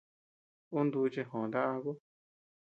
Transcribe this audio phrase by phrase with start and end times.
[0.79, 1.91] Un duchi joota aku.